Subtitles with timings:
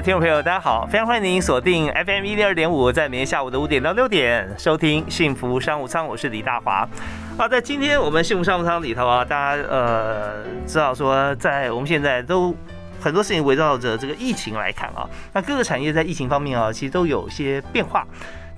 [0.00, 0.86] 听众朋友，大家好！
[0.86, 6.86] 非常欢迎您锁定 FM 一零二点五，在每天下午的五点到六点收听《幸福商务舱》，我是李大华。
[7.38, 12.54] 好，在今天我们《幸福商务舱》里头啊，大家呃知道说，在我们现在都
[13.00, 18.06] 很多事情围绕着这个疫情来看啊，那各个产业在疫情方面啊，其实都有些变化。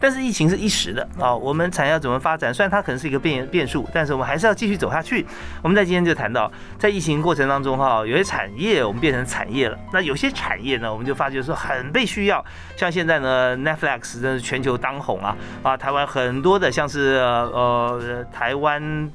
[0.01, 2.53] 但是疫情是一时的啊，我们产业要怎么发展？
[2.55, 5.27] 虽然它可能是一个变变数，但是我们还是要继续走下去。
[5.63, 12.45] 我们在今天就谈到，在疫情过程当中哈，有些产业我们变成产业了，那有些产业呢，我们就发觉说很被需要。
[12.77, 15.77] 像现在呢，Netflix 真是全球当红啊啊！
[15.77, 17.17] 台湾很多的像是
[17.53, 19.11] 呃台湾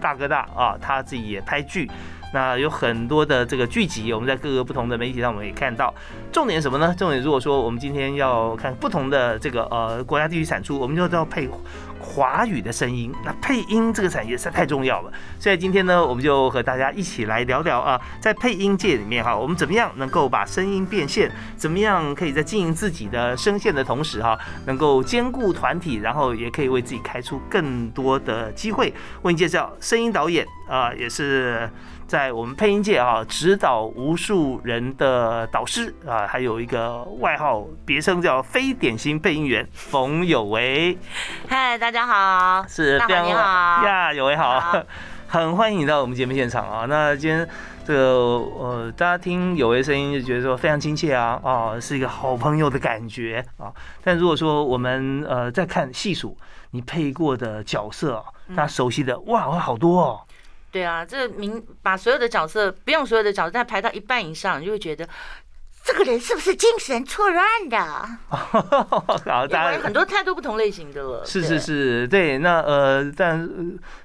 [0.00, 1.90] 大哥大啊，他自己也拍剧。
[2.32, 5.94] 那有很多的这个剧集，我们在各个不同的媒体上我们也看到。
[6.32, 6.94] 重点什么呢？
[6.98, 11.48] 重点如果说我们今天要看不同的这个呃国家地区产出，我们就要配
[11.98, 13.12] 华语的声音。
[13.24, 15.12] 那配音这个产业实在太重要了。
[15.38, 21.30] 所以今天呢，我们就和大家一起来聊聊啊，在配音界里面哈，我们怎么样能够把声音变现？
[21.54, 28.92] 怎么样可以在经营自己的声线的同时哈，能够兼顾团体，然后也可以为自己开出更多的机会。
[29.20, 31.68] 为你介绍声音导演啊，也是。
[32.12, 40.98] 在我们配音界啊，指导无数人的导师啊，还有一个外号别称叫“非典型配音员”冯有为。
[41.48, 44.84] 嗨，大家好，是大家好呀，有为好，
[45.26, 46.84] 很欢迎你到我们节目现场啊。
[46.86, 47.48] 那今天
[47.86, 48.04] 这个
[48.58, 53.72] 呃，大家听有为声音就觉得说非常亲切啊，啊，是一个好朋友的感觉啊。
[54.04, 56.36] 但如果说我们呃再看细数
[56.72, 60.20] 你配过的角色，大家熟悉的哇，好多哦。
[60.72, 65.06] 对啊，这明把所有的角色不用所有的角色，但排到一半以上，你就会觉得
[65.84, 67.78] 这个人是不是精神错乱的？
[68.30, 71.24] 好，当然很多太多不同类型的了。
[71.26, 73.46] 是是是，对，那呃，但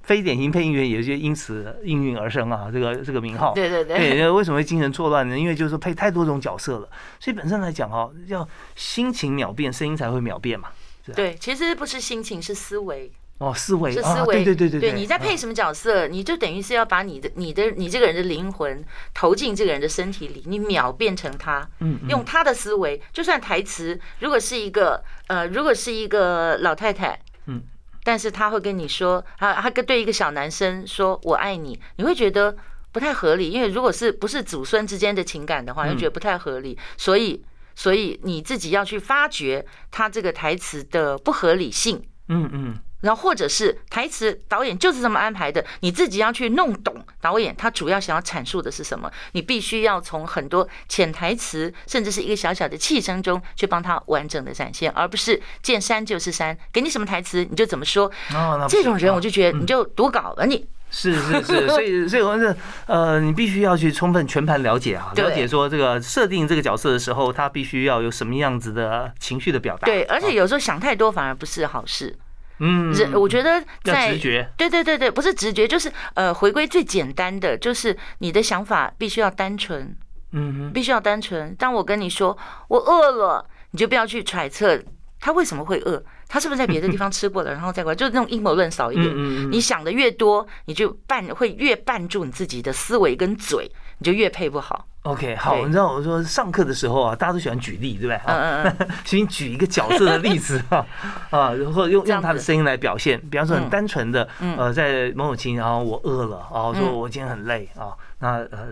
[0.03, 3.53] 非典型配音员也就因此应运而生啊，这个这个名号。
[3.53, 3.97] 对对对。
[3.97, 5.39] 对，为什么会精神错乱呢？
[5.39, 6.89] 因为就是配太多种角色了，
[7.19, 8.45] 所以本身来讲哈，要
[8.75, 10.69] 心情秒变，声音才会秒变嘛。
[11.15, 13.09] 对，其实不是心情，是思维。
[13.39, 13.91] 哦，思维。
[13.91, 18.83] 是思维，对对对对，你在配什么角色，你就等于是要把你的、你的、你这个人的灵魂
[19.13, 27.61] 投进这个人的身体里，你秒变成他，嗯，用他的思维，就算台词如果是一个呃，如果是一个老太太，嗯，
[28.03, 32.57] 但是他会跟你说，他他跟对一个小男生说我爱你，你会觉得
[32.91, 37.45] 不太合理，因为如果是不是祖孙之间的情感的话，就觉得不太合理，所以
[37.75, 42.77] 所以你自己要去发掘他这个台词的不合理性，嗯嗯。
[43.01, 58.11] 然后或者是台词，导演就是这么安排的，你自己要去弄懂导演他主要想要阐述的是什么，你必须要从很多潜台词，甚至是一个小小的气声中去帮他完整的展现，而不是见山就是山，给你什么台词你就怎么说。
[58.33, 62.55] 哦，这种人我就觉得你就读稿了，你是是是，所以所以我是
[62.87, 69.85] 呃，你必须要去充分全盘了解啊，了解说这个设定这个角色的时候，他必须要有什么样子的情绪的表达。
[69.85, 72.17] 对，而且有时候想太多反而不是好事。
[72.59, 79.95] 嗯，人我觉得在直觉，对对对对，不是直觉，就是呃，回归最简单的，就是你的想法必须要单纯，
[80.31, 81.55] 嗯，必须要单纯。
[81.55, 82.37] 当我跟你说
[82.69, 84.81] 我饿了，你就不要去揣测
[85.19, 89.51] 他为什么会饿，他是不是在别的地方吃过了， 然后再过来，就是那种阴谋论少一点。
[89.51, 94.87] 你想的越多，你就绊会越绊住你自己的思维跟嘴，你就越配不好。
[95.03, 98.19] OK，好，你知道我说上课的时候啊，大家都喜欢举例，对不对？
[98.25, 100.85] 嗯嗯嗯，请举一个角色的例子啊
[101.31, 104.27] 啊，然后用用他的声音来表现，比方说很单纯的，
[104.57, 108.67] 呃，在某某亲，然后我饿了，然后说我今天很累啊，那呃，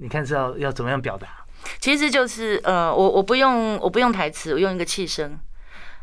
[0.00, 1.28] 你看是要要怎么样表达？
[1.80, 5.38] 其实就是呃，我我不用我不用台词，我用一个气声，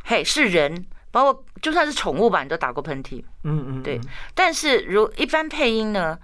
[0.05, 3.99] 嘿，是人，包括就算是宠物吧，你都打过喷嚏，嗯嗯，对。
[4.33, 6.17] 但是如一般配音呢？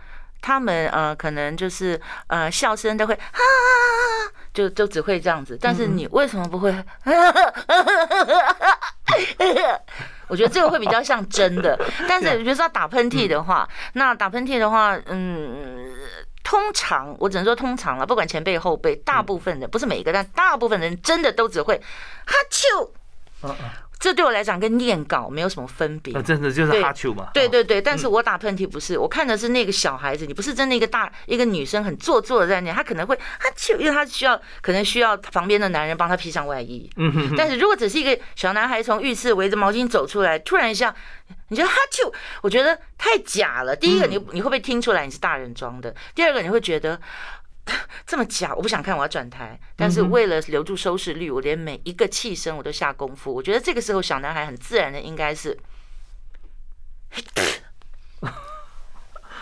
[0.43, 3.21] 他们呃，可能就是呃，笑声都会哈，
[4.51, 5.55] 就就只会这样子。
[5.61, 6.71] 但是你为什么不会？
[10.27, 11.79] 我觉得这个会比较像真的。
[12.09, 15.91] 但是比如说打喷嚏的话，那打喷嚏的话，嗯，
[16.43, 21.77] 通常我只能说通常了，不管前辈后辈，大部分人不是每一个，但大部分人真的都只会
[22.25, 22.89] 哈啾。
[23.99, 26.11] 这对我来讲跟念稿没有什么分别。
[26.23, 27.29] 真的就是哈啾嘛。
[27.35, 36.89] 对对对，但是我打喷嚏不是，我看的是那个小孩子，你不是真的一个大一个女生很做作的在那，她可能会哈啾，因为她需要可能需要旁边的男人帮她披上外衣。
[36.95, 37.35] 嗯哼。
[37.37, 40.95] 但是如果只是一个小男孩从浴室围着毛巾走出来，突然一下，
[41.49, 42.11] 你觉得哈啾，
[42.41, 43.75] 我觉得太假了。
[43.75, 45.93] 第一个，你你会不会听出来你是大人装的？
[46.15, 46.99] 第二个，你会觉得。
[48.07, 49.57] 这么假，我不想看，我要转台。
[49.75, 53.33] 但是为了留住收视率，我连每一个气声我都下功夫。
[53.33, 55.57] 我觉得这个时候小男孩很自然的应该是，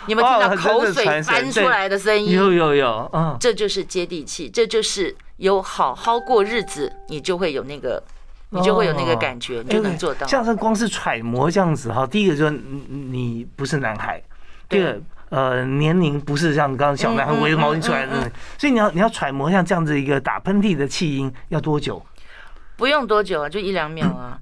[0.06, 2.32] 你们听到口水翻出来的声音？
[2.32, 8.02] 有有有，嗯，这就是接地气，这就是有好好过日子，你就会有那个，
[8.50, 10.26] 你就会有那个感觉，你就能做到。
[10.26, 14.22] 像是光是揣摩这样子哈，第一个就是你不是男孩，
[14.68, 15.00] 第二。
[15.30, 22.04] 呃，年龄不是像刚刚小男孩围着毛巾出来的，所以你要你要揣摩像这样子一个打喷嚏的气音要多久？
[22.76, 24.38] 不用多久啊，就一两秒啊。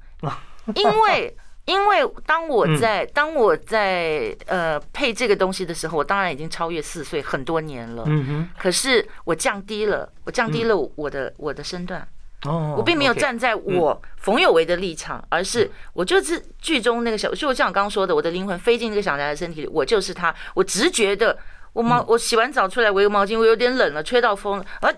[0.75, 8.05] 因为因为当我在当我在呃配这个东西的时候，我当然已经超越四岁很多年了。
[8.06, 8.49] 嗯哼。
[8.58, 12.06] 可是我降低了，我降低了我的我的身段。
[12.44, 20.32] 哦，我并没有站在我冯有为的立场，而是我就是剧中那个小，就像我刚刚说的，我的灵魂飞进这个小男孩身体里，我就是他。
[20.55, 21.37] 我直觉的，
[21.73, 24.88] 我毛我洗完澡出来围个毛巾，我有点冷了，吹到风了，啊，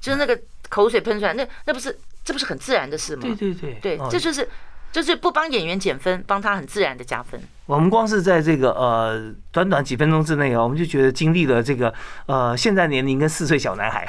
[0.00, 0.38] 就是那个
[0.68, 3.22] 口水喷出来，那那不是这不是很自然的事吗？
[3.22, 4.48] 对对对，对，这就是
[4.92, 7.42] 就是不帮演员减分，帮他很自然的加分。
[7.66, 11.92] 我们光是在这个呃短短几分钟之内啊，我们就觉得经历了这个
[12.26, 14.06] 呃现在年龄跟四岁小男孩，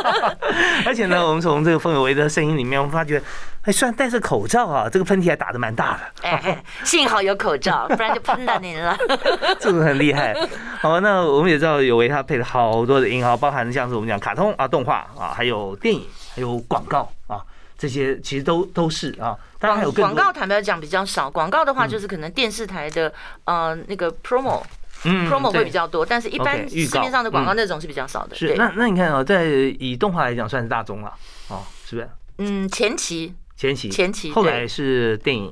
[0.84, 3.20] 而且呢，我们从这个风有为的声音里面，我们发觉，
[3.62, 8.96] 哎，虽然戴着口罩啊，这个喷嚏还打得蛮大的，哎，幸好有口罩，不然就喷到您了，
[9.58, 10.36] 这个很厉害。
[10.80, 17.40] 好，那我们也知道有为他配了好多的音啊，包含像是我们讲卡通啊、动画啊，还有电影，还有广告啊。
[17.80, 21.30] 这些其实都都是啊，当然还有广告，坦白讲比较少。
[21.30, 23.10] 广告的话，就是可能电视台的
[23.44, 24.62] 呃那个 promo，
[25.04, 28.36] 嗯，promo 会比较多，但是一般市面上的广告那种是比较少的。
[28.36, 31.10] 是，那那你看啊，在以动画来讲，算是大众了，
[31.48, 32.10] 哦，是不是？
[32.36, 35.50] 嗯，前期，前期，前期，后来是电影。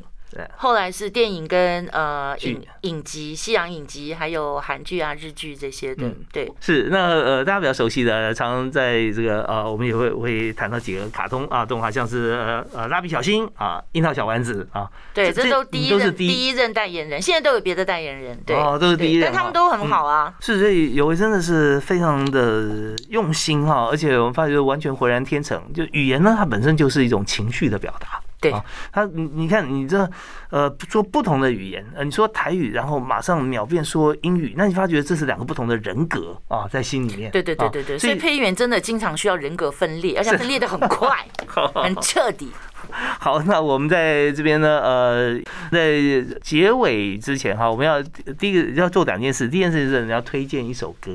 [0.56, 6.10] 后来是电影跟呃影影集、西洋影集，还有韩剧啊、日剧这些的。
[6.32, 14.88] 对，是那呃大家比较熟悉的，常常在这个呃我们也会会谈到几个卡通啊动画，像是呃呃蜡笔小新啊、樱桃小丸子啊。
[15.14, 18.38] 对，这都第一任第一任代言人，现在都有别的代言人。
[18.44, 20.34] 对，哦，都是第一任，但他们都很好啊。
[20.40, 25.60] 是，所以有为真的是非常的用心哈，而且我们发觉完全浑然天成。
[25.72, 28.20] 就语言呢，它本身就是一种情绪的表达。
[28.40, 28.52] 对，
[28.92, 30.08] 他你你看你这
[30.50, 37.30] 呃说不同的语言，呃你说台语，然后马上秒变说英语，那你发觉这是两个不同的人格啊，在心里面。
[37.30, 41.26] 对对对对对，所以配音员真的经常需要人格分裂，而且分裂的很快，
[41.74, 42.50] 很彻底。
[43.18, 45.40] 好，那我们在这边呢，呃，
[45.72, 48.00] 在结尾之前哈，我们要
[48.38, 51.10] 第一个要做两件事，第一件事是你要推荐一首歌。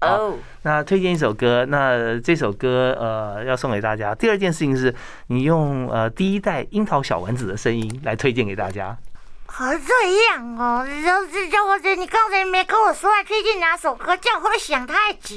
[0.00, 4.14] 哦，那推荐一首歌，那这首歌呃要送给大家。
[4.14, 4.94] 第二件事情是
[5.26, 8.96] 你用呃第一代樱桃小丸子的声音来推荐给大家。
[9.44, 15.36] 好这样哦，就是叫我这你刚才没跟我说要推荐哪首歌，这样会想太久。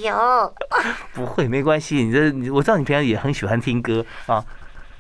[1.14, 4.46] 不会，没关系，你这我知道你平常也很喜欢听歌啊。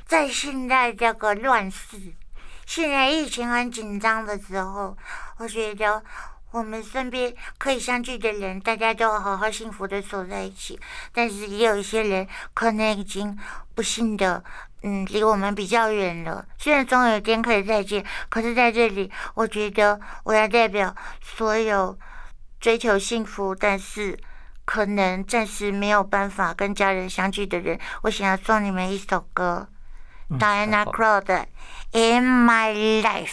[0.06, 1.98] 在现在这个乱世，
[2.66, 4.98] 现在疫情很紧张的时候，
[5.38, 6.04] 我觉得。
[6.54, 10.80] 我们身边可以相聚的人，大家都好好幸福的守在一起。
[11.12, 13.36] 但是也有一些人，可能已经
[13.74, 14.44] 不幸的，
[14.83, 16.45] 嗯，离我们比较远了。
[16.60, 21.98] 虽然总有一天可以再见，可是在这里，我觉得我要代表所有
[22.60, 24.16] 追求幸福，但是
[24.64, 29.68] 可能暂时没有办法跟家人相聚的人，我想要送你们一首歌
[30.30, 31.48] ，Diana Crow 的
[31.98, 33.26] 《In My Life》。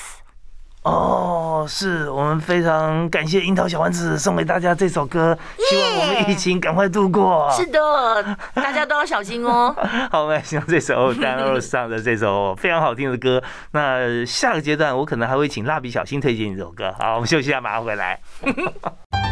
[0.82, 5.36] 哦，是我们非常感谢樱桃小丸子送给大家这首歌，
[5.68, 7.50] 希望我们疫情赶快度过。
[7.52, 9.74] 是的，大家都要小心哦。
[10.10, 13.42] 好，我们来欣赏这首 Dan Rose 上的这首非常好听的歌。
[13.72, 16.94] 那下个阶段，我可能还会请蜡笔小新推荐一首歌。
[16.98, 18.18] 好，我们休息一下，马上回来。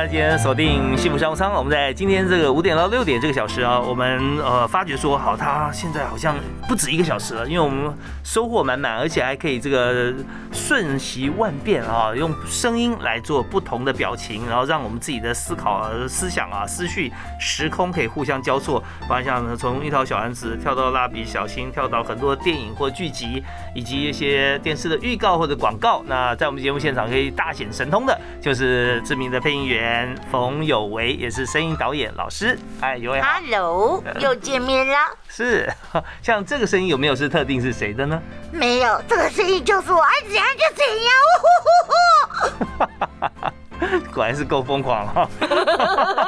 [0.00, 7.92] 家今天锁定幸福商务舱，我们在今天这个五点到六点这个小时啊，我们呃发觉说好，他现在好像不止一个小时了，因为我们
[8.24, 10.10] 收获满满，而且还可以这个
[10.52, 18.82] 瞬息万变啊，用声音来做不同的表情，然后让我们自己的思考、思想啊、思绪、时空可以互相交错。
[19.02, 23.42] 包括像从一条小丸子跳到蜡笔小新，跳到很多电影或剧集，
[23.74, 26.02] 以及一些电视的预告或者广告。
[26.06, 29.89] 那在我们节目现场可以大显神通的，就是知名的配音员。
[29.90, 32.56] 演冯有为，也是声音导演老师。
[32.80, 33.28] 哎，有位好。
[33.40, 34.94] Hello，又见面了。
[35.28, 35.68] 是，
[36.22, 38.22] 像这个声音有没有是特定是谁的呢？
[38.52, 41.12] 没有，这个声音就是我，爱怎样就怎样。
[41.40, 45.28] 呼呼呼果然是够疯狂哈。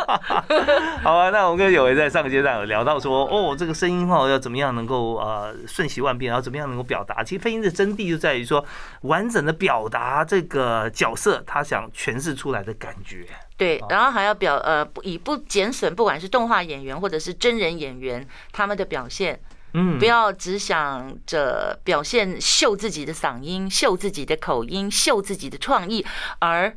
[1.03, 7.23] 好啊，那我们跟有为在上个阶段有聊到说，哦，这个声音哈要怎么样能够呃瞬息万变，然后怎么样能够表达？
[7.25, 8.65] 其实配音的真谛就在于说，
[9.03, 13.27] 完整的表达这个角色他想诠释出来的感觉。
[13.57, 19.41] 对，然后还要表呃不以不减损，不管是动画演员或者是真人演员他们的表现，
[19.75, 26.05] 嗯不要只想着表现秀自己的嗓音、秀自己的口音、秀自己的创意，
[26.41, 26.75] 而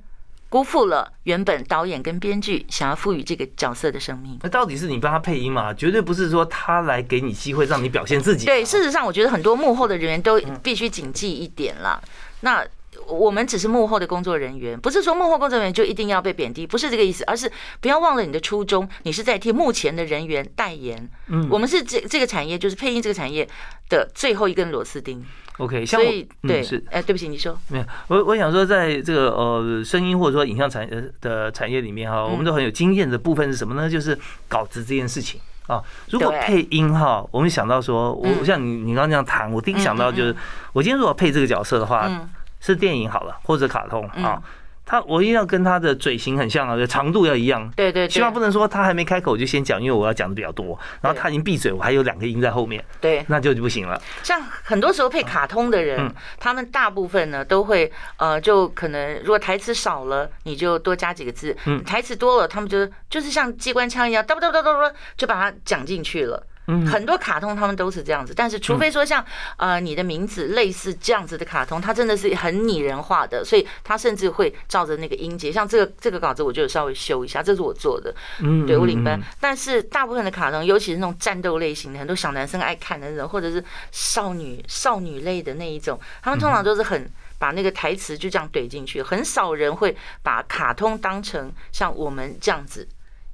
[0.55, 4.39] 辜负了原本导演跟编剧想要赋予这个角色的生命。
[4.41, 5.74] 那到底是你帮他配音嘛？
[5.74, 8.45] 绝对不是说他来给你机会让你表现自己。
[8.45, 12.01] 对，事实上，我觉得很多幕后的人员都必须谨记一点啦。
[12.39, 12.65] 那
[13.05, 21.09] 我们只是幕后的工作人员，不是说幕后工作人员就一定要被贬低，不是这个意思，而是不要忘了你的初衷，你是在替目前的人员代言。
[21.27, 23.45] 嗯我们是这这个产业，就是配音这个产业
[23.89, 25.21] 的最后一根螺丝钉。
[25.57, 33.89] OK，像我所以，对嗯是，哎，对不起，你说，没有，我我想说，在这个呃声音或者说影像产呃的产业里面哈，我们都很有经验的部分是什么呢？
[33.89, 35.81] 就是稿子这件事情啊。
[36.09, 38.45] 如果配音哈，我们想到说，我嗯。
[38.45, 40.35] 像你你刚刚这样谈，我第一想到就是，
[40.74, 42.29] 我今天如果配这个角色的话，嗯。
[42.62, 44.41] 是电影好了，或者卡通啊嗯，
[44.86, 47.70] 他我一定要跟他的嘴型很像啊，长度要一样。
[47.75, 54.00] 对对希望不能说他还没开口我就先讲，因为我要讲的比较多，然后他已经闭嘴，我还有两个音在后面，对，那就不行了。
[54.22, 66.46] 像很多时候配卡通的人嗯，他们大部分呢都会呃，就可能如果台词少了，你就多加几个字；嗯台词多了，他们就就是像机关枪一样，哒哒哒哒哒，就把它讲进去了。
[66.67, 69.24] 嗯很多卡通他们都是这样子，但是除非说像
[69.57, 79.24] 呃你的名字类似这样子的卡通，它真的是很拟人化的，所以它甚至会照着那个音节，像这个这个稿子我就稍微修一下，这是我做的，嗯对我领班嗯。
[79.39, 92.88] 但是大部分的卡通，尤其是那种战斗类型的，很多小男生爱看的那种，或者是少女少女类的那一种，他们通常都是很把那个台词就这样怼进去，很少人会把卡通当成像我们这样子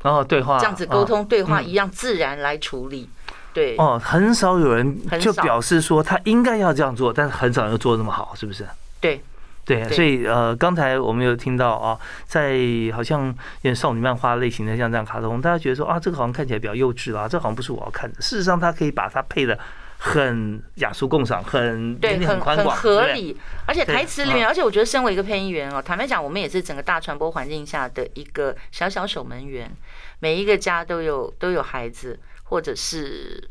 [0.04, 3.08] 然后对话这样子沟通对话嗯一样自然来处理。
[3.54, 8.66] 对，哦，很少有人就表示说他应该要这样做，但是很少人做的那么好，是不是？
[9.00, 9.22] 对，
[9.66, 12.58] 对，所以呃，刚才我们有听到啊，在
[12.94, 18.22] 好像有点少女漫画类型的像这样卡通，大家觉得说啊，这个好像看起来比较幼稚啦，这好像不是我要看的。
[18.22, 19.58] 事实上，它可以把它配的
[19.98, 22.76] 很雅俗共赏，很对，很宽广。
[22.76, 29.70] 合理，而且台词里面，而且我觉得身为一个配音员哦，坦白讲，我们也是整个大传播环境下的一个小小守门员，
[30.20, 32.20] 每一个家都有都有孩子，
[32.52, 33.50] 或者是。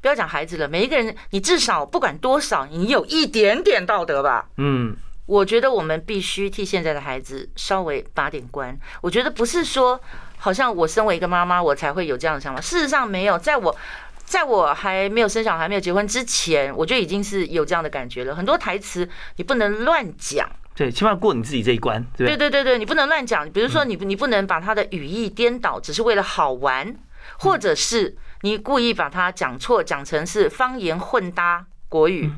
[0.00, 4.48] 不要讲孩子了，每一个人，你至少不管多少，你有一点点道德吧。
[4.56, 4.96] 嗯，
[5.26, 8.76] 我觉得我们必须替现在的孩子稍微把点关。
[9.00, 10.00] 我觉得不是说，
[10.38, 12.60] 好像我身为一个妈妈，我才会有这样的想法。
[12.60, 13.76] 事实上没有，在我
[14.24, 18.34] 在我还没有生小孩、没有结婚之前，我就已经是有这样的感觉了。
[18.34, 22.36] 很多台词你不能乱讲，对，起码过你自己这一关，对不对？
[22.36, 23.48] 对对对对，你不能乱讲。
[23.48, 26.92] 比如说你你不能把他的语义颠倒，只是为了好玩，
[27.38, 32.30] 或者是你故意把它讲错，讲成是方言混搭国语。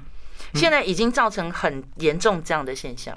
[0.54, 3.14] 现在已经造成很严重这样的现象。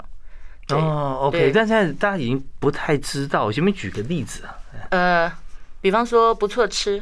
[0.70, 4.58] 哦，OK，但现在大家已经不太知道，我前面举个例子啊，
[4.90, 5.32] 呃，
[5.80, 7.02] 比方说不错吃，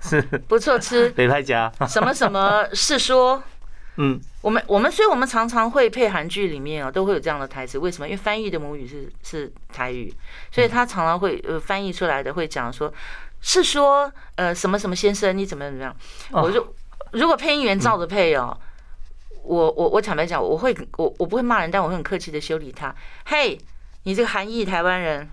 [0.00, 3.42] 是不错吃， 北派家，什么什么是说。
[3.96, 7.76] 嗯，我们我们所以我们常常会配韩剧里面啊，都会有这样的台词。
[7.78, 8.08] 为什么？
[8.08, 10.10] 因为翻译的母语是是台语，
[10.50, 12.90] 所以他常常会呃翻译出来的会讲说，
[13.42, 15.94] 是说呃什么什么先生你怎么怎么样。
[16.30, 16.74] 哦我就
[17.10, 18.56] 如果配音员照着配哦，
[19.44, 22.94] 我我我坦白讲，我会我我不会骂人，但我会很客气的修理他。
[23.26, 23.58] 嘿，
[24.04, 25.28] 你这个韩裔台湾人，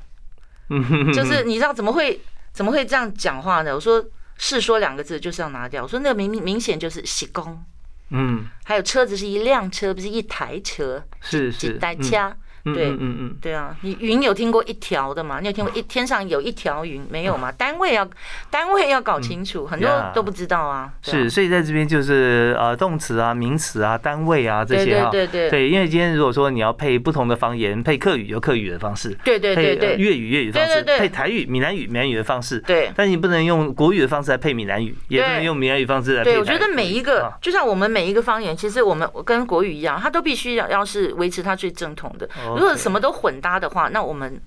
[0.70, 2.20] 嗯 就是你知道怎么会
[2.52, 3.74] 怎么会这样讲话呢？
[3.74, 4.04] 我说
[4.38, 5.84] “是说”两个字就是要拿掉。
[5.84, 7.64] 我说那个明明明显就是喜功，
[8.10, 12.18] 嗯，还有车子是一辆车，不是一台车，是是，几台嗯车。
[12.18, 12.38] 嗯
[12.74, 15.40] 对嗯嗯嗯，对啊，你云有听过一条的吗？
[15.40, 17.52] 你有听过一天上有一条云没有吗？
[17.52, 18.08] 单位要
[18.50, 20.80] 单位要搞清楚，很多都不知道啊。
[20.80, 25.10] 啊是，所以在这边就是呃动词啊、名词啊、单位啊这些哈。
[25.10, 32.60] 对对对对，因为今天如果说你要配不同的方言，配客语有客语的方式，对对对粤语粤语方式，对对对配台语闽南语闽南语的方式。
[32.60, 42.30] 对但你不能用国语的方式来配闽南语，也不能用闽南语方式来配对，我觉得每一个啊，就像我们每一个方言，其实我们跟国语一样，它都必须要要是维持它最正统的。
[42.60, 44.40] 如果什么都混搭的话，那我们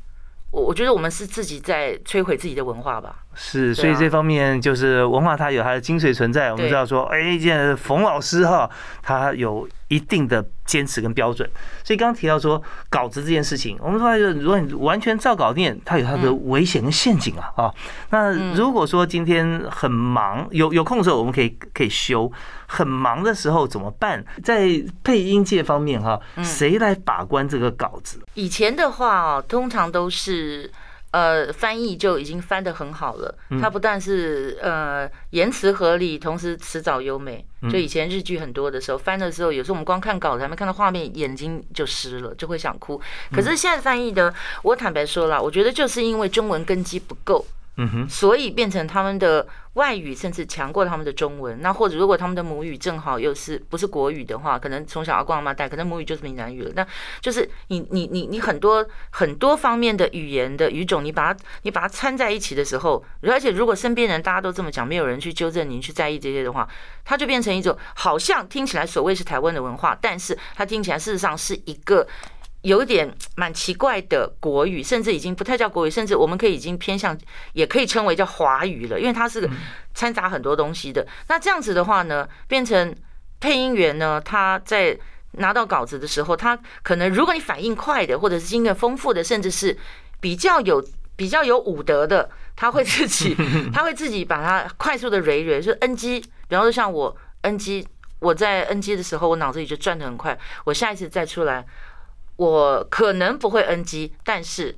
[0.50, 3.16] 我我觉得我们是自己在摧毁自己的文化吧。
[3.34, 6.52] 是，所以这方面就是文化，它有它的精髓存在。
[6.52, 8.68] 我们知道说，哎，现在冯老师哈，
[9.02, 11.48] 他有一定的坚持跟标准。
[11.82, 17.72] 所以刚刚提到说稿子这件事情，我们发现如果你完全照稿念，它有它的危险跟陷阱啊啊。
[18.10, 22.30] 那如果说今天很忙，有有空的时候我们可以可以修，
[22.72, 24.24] 很忙的时候怎么办？
[24.42, 28.18] 在配音界方面哈，谁来把关这个稿子？
[28.34, 30.70] 以前的话哦，通常都是。
[31.12, 33.34] 呃，翻译就已经翻得很好了。
[33.60, 37.44] 它不但是呃言辞合理，同时词藻优美。
[37.70, 42.98] 就以前日剧很多的时候，翻的时候，有时候我们光看稿子还没看到画面，眼睛就湿了，就会想哭。
[43.30, 47.44] 可是现在翻译的，我坦白说了，我觉得就是因为中文根基不够。
[48.08, 51.60] 所以变成他们的外语甚至强过他们的中文。
[51.62, 56.72] 那或者如果他们的母语正好又是不是国语的话，可能从小阿公阿妈带，可能母语就是闽南语了。
[56.76, 56.86] 那
[57.20, 66.68] 就是你你你你很多很多方面的语言的语种，你把它你把它掺在一起的时候，而且如果身边人大家都这么讲，没有人去纠正你去在意这些的话，
[67.04, 72.06] 它就变成一种好像听起来所谓是台湾的文化，但是它听起来事实上是一个。
[72.62, 77.16] 有点 蛮奇怪的国语，甚至已经不太叫国语，甚至我们可以已经偏向，
[77.52, 79.48] 也可以称为叫华语了，因为它是
[79.94, 81.06] 掺杂很多东西的。
[81.28, 82.94] 那这样子的话呢，变成
[83.40, 84.96] 配音员呢，他在
[85.32, 89.76] 拿到稿子的时候，他可能如果你反应快的，或者是经验丰富的，甚至是
[90.20, 90.84] 比较有
[91.16, 93.36] 比较有武德的，他会自己
[93.74, 97.84] 他会自己把它快速的蕊蕊，就 NG，比方说像我 NG，
[98.20, 101.66] 我在 NG 的时候，我脑子里就转的很快，我下一次再出来。
[102.42, 104.76] 我可能不会 NG，但是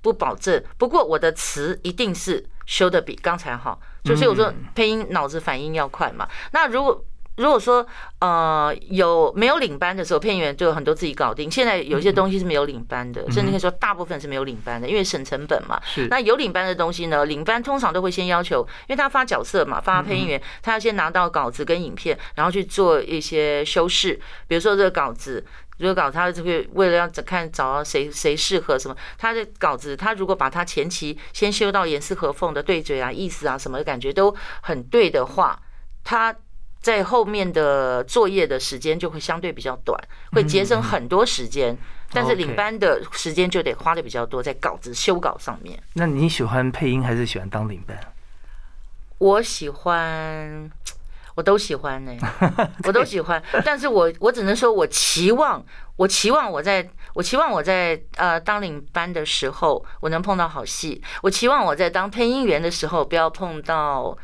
[0.00, 0.62] 不保证。
[0.78, 6.26] 不过我的词一定是修的比刚才好，就是我说配音脑子反应要快嘛。
[6.52, 7.04] 那如果
[7.36, 7.86] 如果说
[8.20, 11.50] 呃有没有领班的时候，配音员就有很多自己搞定。
[11.50, 15.80] 现在有些东西是没有领班的，甚至可以说大部分是没有领班的，因为省成本嘛。
[15.84, 16.06] 是。
[16.08, 17.24] 那有领班的东西呢？
[17.24, 24.20] 领班通常都会先要求，因为他发角色嘛，发配音员，他要先拿到稿子跟影片，然后去做一些修饰。
[24.46, 25.44] 比如说这个稿子。
[25.82, 35.60] 如果稿他就会为了要看找到谁谁适合什么，他的稿子他如果把他前期先修到严丝合缝的对嘴啊、意思啊什么感觉都很对的话，
[36.04, 36.32] 他
[36.80, 41.76] 在后面的作业的时间就会相对比较短，会节省很多时间。
[42.14, 45.82] 但是领班的时间就得花的比较多在稿子修稿上面。
[45.94, 47.98] 那你喜欢配音还是喜欢当领班？
[49.18, 50.70] 我喜欢。
[51.34, 52.12] 我都喜欢呢，
[52.84, 55.64] 我都喜欢，但是我我只能说，我期望，
[55.96, 64.16] 我期望我在，我期望我在呃当领班的时候，我能碰到好戏；我期望我在当配音员的时候，不要碰到。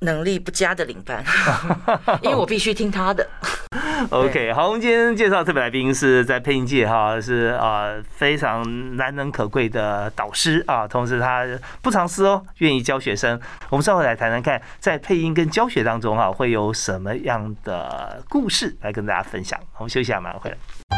[0.00, 1.24] 能力不佳的领班，
[2.22, 3.26] 因为我必须听他的。
[4.10, 11.44] OK，好，我们今天介绍特别来宾是在配音界哈，是啊非常难能可贵的导师啊，同时他
[11.82, 13.38] 不藏私哦，愿意教学生。
[13.70, 19.58] 我们稍后来谈谈看，在配音跟教学当中哈，会有什么样的故事来跟大家分享。
[19.78, 20.97] 我们休息一下，马上回来。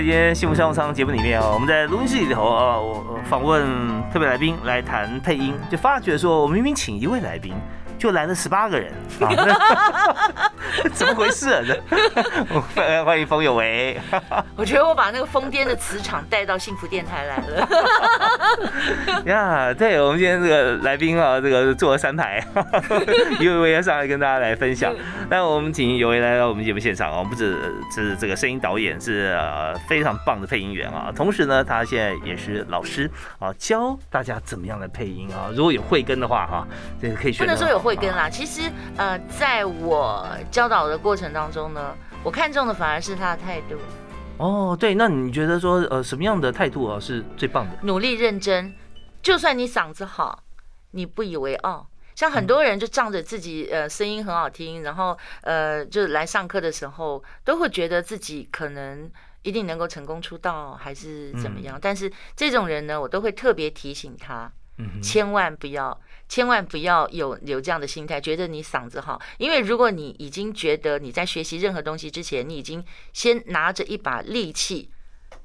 [0.00, 3.62] 在今天幸福商务舱节目里面啊，我们在录音室里头啊，我访问
[4.10, 7.52] 特别来宾来谈配音，就发觉说，我明明请一位来宾。
[8.00, 8.90] 就来了十八个人，
[10.94, 11.60] 怎么回事啊？
[12.74, 14.00] 这欢迎冯有为。
[14.56, 17.68] 我觉得我把那个疯癫的磁场带到幸福电台来了。
[19.26, 22.42] 呀，对，我们今天这个来宾啊，这个坐了三排，
[23.38, 24.94] 有为要上来跟大家来分享。
[25.28, 27.54] 那我们请有为来到我们节目现场啊，不止
[27.94, 29.38] 是这个声音导演，是
[29.86, 35.52] 非常棒的配音员啊，同时呢，他现在也是老师啊，教大家怎么样来配音啊。
[35.54, 36.66] 如果有慧根的话哈，
[36.98, 37.46] 这个可以选。
[37.46, 37.89] 不能说有慧。
[37.90, 43.76] 会跟啦，其实呃，在我教导的过程当中呢，我看中的反而是他的态度。
[44.36, 47.76] 哦，对，那你觉得说呃，什么样的态度啊是最棒的？
[47.82, 48.72] 努力认真，
[49.20, 50.44] 就算你嗓子好，
[50.92, 51.88] 你不以为傲。
[52.14, 59.10] 像很多人就仗着自己呃声音很好听，然后呃就来上课的时候，都会觉得自己可能
[59.42, 61.76] 一定能够成功出道，还是怎么样。
[61.82, 64.52] 但是这种人呢，我都会特别提醒他，
[65.02, 66.00] 千万不要。
[66.28, 74.88] 千万不要有有这样的心态，觉得你嗓子好，因为如果你已经觉得你在学习任何东西之前，你已经先拿着一把利器，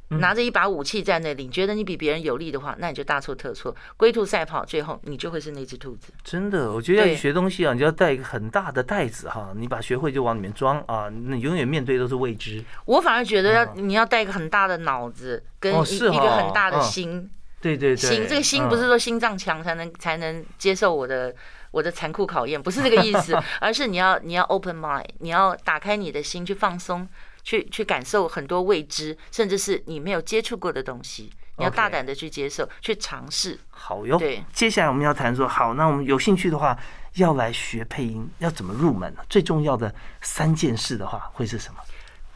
[0.10, 6.14] 拿着一把武器在那里，觉得你比别人有利的话，那你就大错特错，龟兔赛跑，最后你就会是那只兔子。
[6.24, 12.64] 真的，我觉得要学东西啊，你就要带一个很大的袋子哈，你把学会就往里面装啊，你永远面对都是未知。
[12.86, 17.28] 我反而觉得要你要带一个很大的脑子跟一一个很大的心。
[17.66, 21.34] 对对对，心这个心不是说心脏强才能才能接受我的
[21.72, 27.08] 我的残酷考验，不是这个意思， 而是你要你要 open mind，你要打开你的心去放松，
[27.44, 31.32] 去去感受很多未知，甚至是你没有接触过的东西。
[31.58, 33.58] 你要大胆的去接受，去尝试。
[33.70, 34.18] 好哟。
[34.20, 36.78] 对，接下来我们要谈说，好，那我们有兴趣的话，
[37.14, 39.22] 要来学配音，要怎么入门呢？
[39.30, 41.80] 最重要的三件事的话，会是什么？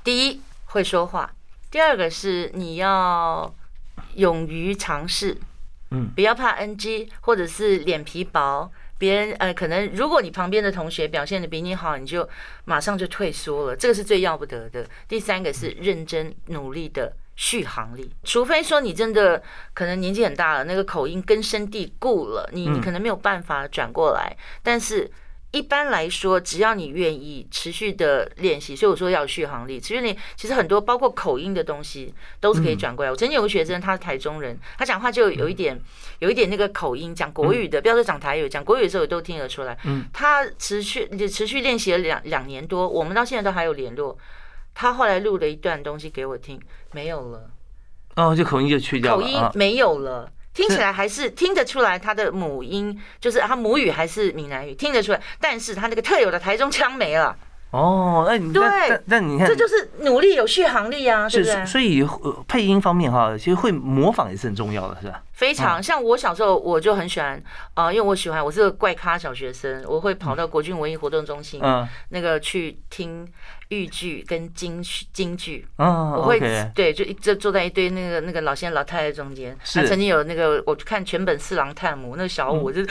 [0.06, 1.30] 第一，会说话；
[1.70, 3.54] 第二个是你要
[4.16, 5.38] 勇于尝试，
[5.92, 8.72] 嗯不要怕 NG 或者是脸皮薄。
[8.98, 12.28] 别人呃，可能如果你旁边的同学表现的比你好，你就
[12.66, 14.86] 马上就退缩了，这个是最要不得的。
[15.08, 19.42] 第三个是认真努力的续航力，除非说你真的
[19.74, 24.36] 可能年纪很大了，那个口音根深蒂固了，你你可能没有办法转过来。
[24.62, 25.10] 但是
[25.52, 29.80] 一般来说，只要你愿意持续的练习，所以我说要有续航力。
[29.80, 33.10] 持续练，其实很多包括口音的东西都是可以转过来。
[33.10, 35.82] 我曾经有个学生，他是台中人，他讲话就有一点
[36.20, 39.76] 有一点那个口音，讲国语的，不要说讲台语，讲国语的时候我都听得出来。
[39.86, 44.16] 嗯，他持续也持续练习了两两年多，我们到现在都还有联络。
[44.76, 47.50] 他后来录了一段东西给我听，没有了。
[48.16, 49.24] 哦，就口音就去掉口。
[49.24, 50.32] 音没有了。
[50.60, 57.34] 听起来还是听得出来他的母音，就是他母语还是闽南语，听得出来，但是他那个特有的台中腔没了，
[57.72, 58.62] 哦，那你对
[59.06, 61.72] 那你看，这就是努力有续航力啊，对是是，不是？
[61.72, 65.22] 所以呃配音方面哈，其实会模仿也是很重要的，是吧？
[65.40, 67.42] 非常像我小时候我就很喜欢
[67.74, 73.26] 啊、因为我喜欢我是个怪咖小学生，我会跑到国军文艺活动中心嗯那个去听
[73.70, 75.66] 豫剧跟京剧京剧。
[75.78, 76.38] 嗯我会
[76.76, 79.58] 对，就一直坐在一堆那个那个老先生老太太中间。
[79.64, 82.82] 是他曾经有那个，我看全本四郎探母，那个小五就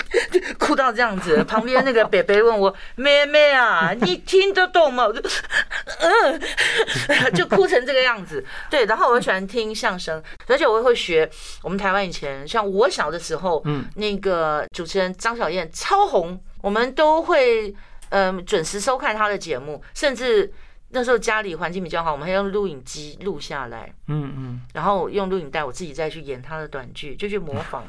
[0.58, 1.42] 哭到这样子。
[1.44, 5.20] 旁边那个北北问我：“妹妹啊，你听得懂吗？”我就
[6.00, 8.44] 嗯， 就哭成这个样子。
[8.68, 11.28] 对，然后我喜欢听相声，而且我会学
[11.62, 17.74] 我们台湾以前，像我小的时候，嗯那个主持人张小燕超红，我们都会
[18.10, 20.52] 嗯准时收看她的节目，甚至
[20.90, 23.92] 那时候家里环境比较好，我们还用录影机录下来。
[24.06, 27.82] 嗯嗯，然后用录影带，我自己再去演她的短剧，就去模 仿，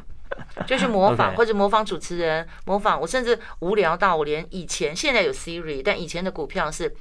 [0.65, 6.93] 就去模仿或者模仿主持人，模仿我甚至无聊到我连以前现在有 Siri，但以前的股票是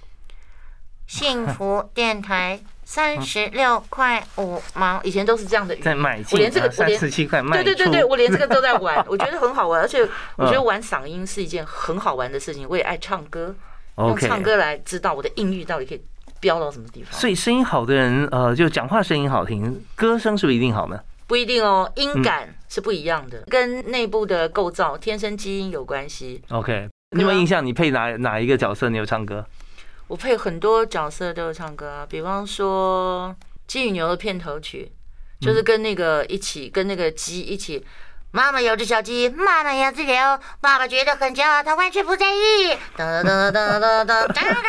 [1.06, 10.00] 幸福电台三十六块五毛，以前都是这样的鱼，在买进我连这个啊三我连十七块卖对对对对，我连这个都在玩， 我觉得很好玩，而且
[10.36, 13.52] 我觉得嗯玩嗓音是一件很好玩的事情，我也爱唱歌，
[13.98, 16.02] 用唱歌来知道我的音域到底可以
[16.38, 17.12] 飙到什么地方。
[17.12, 21.00] 所以声音好的人，呃，就讲话声音好听，歌声是不是一定好呢？
[21.26, 26.40] 不一定哦，音嗯感是不一样的，跟内部的构造、天生基因有关系。
[26.50, 27.66] OK，你有没有印象？
[27.66, 28.88] 你配哪哪一个角色？
[28.88, 29.44] 你有唱歌？
[30.08, 33.34] 我配很多角色都有唱歌啊，比方说
[33.66, 34.92] 《鸡与牛》的片头曲，
[35.40, 37.84] 就是跟那个一起，跟那个鸡一起。
[38.32, 40.14] 妈妈有只小鸡，妈妈要自留，
[40.60, 42.76] 爸爸觉得很骄傲，他完全不在意。
[42.96, 44.62] 哒哒哒哒哒哒哒哒哒哒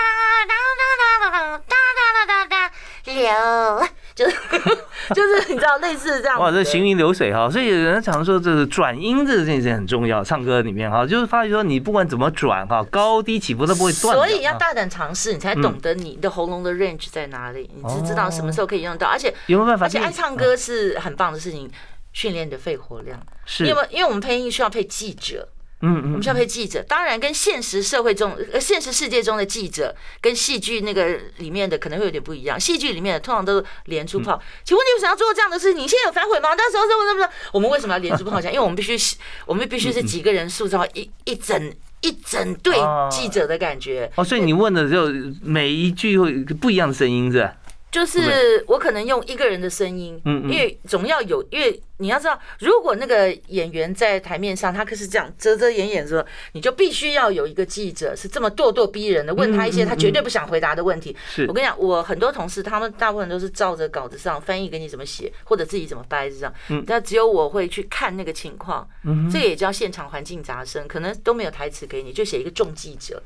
[0.48, 2.72] 哒哒哒哒哒哒，
[3.04, 3.88] 流。
[4.18, 4.36] 就是
[5.14, 6.40] 就是你知道类似这样。
[6.40, 14.26] 哇，这行云流水哈，所以人家常说这是转音这件事情很重要，唱歌里面哈，就是发觉说你不管怎么转哈，高低起伏都不会断掉。
[14.26, 20.00] 所以要啊大胆尝试，你才懂得你的喉咙的 range 在哪里，你只知道什么时候可以用到，而且有没有办法而且？
[20.00, 21.70] 爱唱歌是很棒的事情，
[22.12, 23.20] 训练你的肺活量。
[23.46, 25.48] 是，因为因为我们配音需要配记者，
[25.82, 32.60] 嗯嗯我们需要配记者，当然跟现实社会中、呃现实世界中的记者跟戏剧那个里面的可能会有点不一样。
[32.60, 34.42] 戏剧里面的通常都是连珠炮。
[34.64, 35.84] 请问你为什么要做这样的事情？
[35.84, 36.50] 你现在有反悔吗？
[36.58, 37.34] 那时候什么什么什么？
[37.54, 38.52] 我们为什么要连珠炮 讲？
[38.52, 42.76] 因为我们必须，我们必须是几个人塑造一一整一整队
[43.12, 44.12] 记者的感觉。
[44.16, 45.08] 哦，所以你问的就
[45.44, 47.54] 每一句会不一样的声音是吧？
[47.90, 61.16] 就是我可能用一个人的声音，因为总要有，因为你要知道，如果那个演员在台面上，他可是这样遮遮掩掩的时候，你就必须要有一个记者是这么咄咄逼人的，问他一些他绝对不想回答的问题。
[61.48, 68.88] 我跟你讲，我很多同事他们大部分都是照着稿子上翻译给你怎么写，或者自己怎么掰这样嗯，但只有我会去看那个情况，
[69.32, 73.24] 这个也叫现场环境杂声，可能都没有台词给你，就写一个重记者，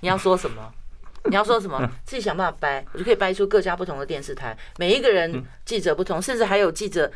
[0.00, 0.72] 你要说什么？
[1.30, 7.10] 你要说什么，自己想办法掰，我就可以掰出各家不同的电视台，每一个人记者不同，甚至还有记者。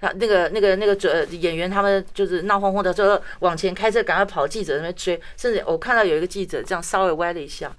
[0.00, 5.18] 他那个、那个、那个主演员，他们就是闹哄哄的，就往前开车，赶快跑，记者那边追。
[5.36, 7.74] 甚至我看到有一个记者这样稍微歪了一下，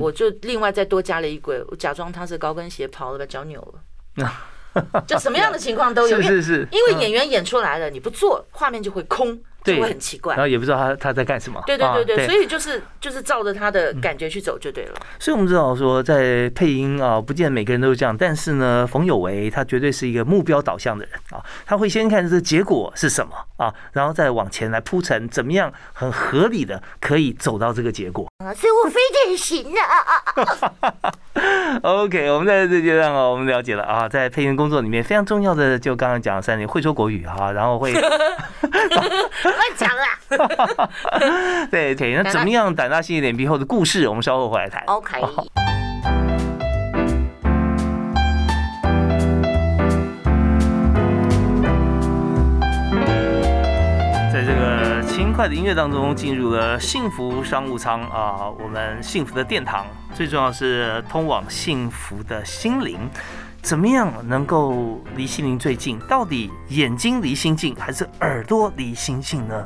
[0.00, 3.60] 我就另外再多加了一轨，我假装他是高跟鞋跑了，把脚扭
[4.16, 4.32] 了。
[5.06, 10.42] 就什么样的情况都有，是是是，因为演员演出来了，你不做，画面就会空，就对会很奇怪然。
[10.42, 11.62] 后也不知道他他在干什么。
[11.66, 14.94] 对对对对，啊所以就是就是照着他的感觉去走就对了。
[15.18, 28.26] 所以我们知道说，在配音啊，不见每个人都是这样，但是呢，冯有为他绝对是一个目标导向的人啊，他会先看这个结果是什么啊，然后再往前来铺陈，怎么样很合理的可以走到这个结果。
[28.44, 31.10] 啊所以我非典型啊！
[31.82, 37.92] OK，我们在这阶段哦，我们了解了啊，在配音工作里面非常重要的，就刚刚讲的三年，会说国语啊，然后会
[39.50, 40.18] 乱讲啦。
[41.70, 44.82] 对对，那怎么样胆大心一脸皮厚的故事，我们稍后回来谈。
[44.86, 45.20] OK，
[54.32, 59.86] 在这个轻快的音乐当中，进入了幸福商务舱啊，我们幸福的殿堂。
[60.14, 62.98] 最重要是通往幸福的心灵。
[63.62, 65.98] 怎么样能够离心灵最近？
[66.08, 69.64] 到底眼睛离心近，还是耳朵离心近呢？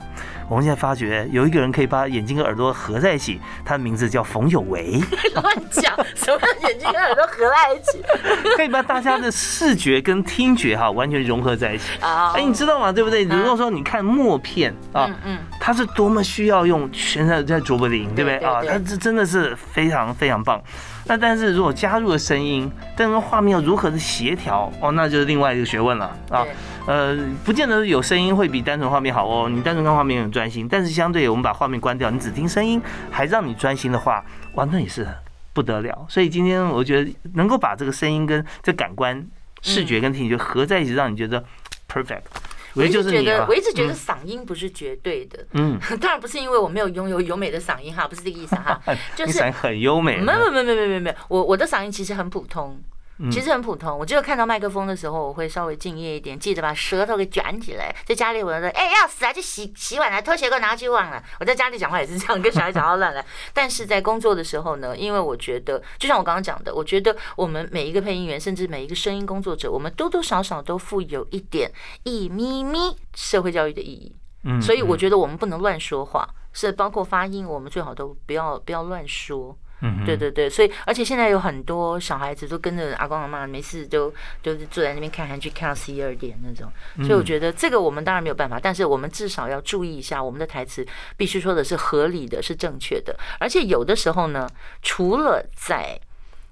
[0.49, 5.01] 我们现在发觉有一个人可以把眼睛跟耳朵合在一起，他的名字叫冯有为，
[5.35, 8.03] 乱讲，什么眼睛跟耳朵合在一起
[8.57, 11.99] 可以把大家的视觉跟听觉哈完全融合在一起。
[12.01, 12.93] 啊 哎，你知道吗？
[12.93, 13.25] 对不对？
[13.25, 18.61] 如果说你看默片啊，嗯嗯，它是多么需要用全在在卓别林，对不对啊？
[18.61, 20.61] 对对它这真的是非常非常棒。
[21.07, 26.45] 那但是如果加入了声音，但是画面要如何的协调哦，那就是另外一个学问了啊。
[26.87, 29.49] 呃，不见得有声音会比单纯画面好哦。
[29.49, 35.07] 你单纯看画面很专心，但是相对我们把画面关掉，你只听声音，还让你专心的话，哇，那也是
[35.53, 36.05] 不得了。
[36.09, 39.25] 所以今天我觉得能够把这个声音跟这感官、
[39.63, 41.43] 视觉跟听觉合在一起，让你觉得
[41.89, 42.23] perfect。
[42.77, 45.47] 我我一直觉得，我一直觉得嗓音不是绝对的。
[45.53, 48.81] 嗯，当然不是因为我没有拥有优美的嗓音哈，不是这个意思哈，
[49.15, 50.17] 就是很优美。
[50.17, 52.85] 没有没有没有没有没有我我的嗓音其实很普通，嗯
[53.31, 53.97] 其实很普通。
[53.97, 57.95] 我只有看到麦克风的时候，我会稍微敬业一点，记得把舌头给卷起来。
[58.05, 61.23] 在家里我说，哎、要死啊，去洗洗碗啊，拖鞋给我拿去忘了。
[61.39, 63.25] 我在家里讲话也是这样，跟小孩讲话乱来。
[63.55, 71.71] 但是在工作的时候呢，因为我觉得，就像我刚刚讲的，我觉得我们每一个配音员，甚至每一个声音工作者，我们多多少少都负有一点
[72.03, 74.15] 一咪咪社会教育的意义。
[74.47, 79.57] 嗯所以我觉得我们不能乱说话，是包括发音，我们最好都不要不要乱说。
[79.81, 86.73] 嗯对对对，所以而且现在有很多小孩子都跟着阿公阿妈，没事都都是坐在那边看韩剧，看到十一二点那种。
[87.07, 93.15] 所以我觉得这个我们当然没有办法，但是我们至少要注意一下，我们的台词必须说的是合理的，是正确的。
[93.39, 94.49] 而且有的时候呢，
[94.81, 96.01] 除了在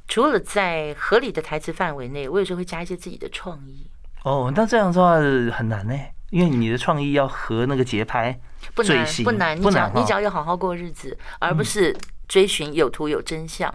[0.09, 3.87] 除了在合理的台词范围内，我有时候会加一些自己的创意。
[4.25, 5.15] 哦，那这样的话
[5.57, 5.99] 很难呢，
[6.31, 8.39] 因为你的创意要和那个节拍
[8.75, 11.97] 不难不难，你只要你只要有好好过日子，而不是
[12.33, 13.71] 追寻有图有真相。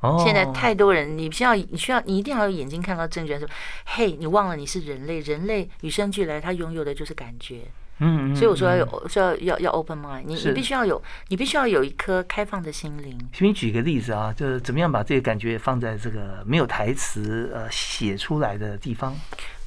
[0.00, 3.46] 哦，现在太多人，你需要你需要你一定要有眼睛看到证据，说，
[3.84, 7.64] 嘿，你忘了你是人类，人类与生俱来，他拥有的就是感觉。
[7.98, 13.18] 嗯，嗯所以我说要嗯有，说要要要 open mind，你你必须要有，你必须要有一颗开放的心灵。
[13.34, 19.14] 请你举个例子啊，就是怎么样把这个感觉放在这个没有台词呃写出来的地方？